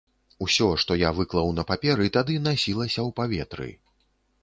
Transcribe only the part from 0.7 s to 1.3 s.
што я